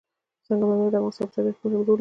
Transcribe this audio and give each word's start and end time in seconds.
سنگ 0.47 0.61
مرمر 0.69 0.89
د 0.93 0.95
افغانستان 0.97 1.27
په 1.29 1.33
طبیعت 1.35 1.55
کې 1.59 1.65
مهم 1.65 1.71
رول 1.75 1.81
لري. 1.85 1.89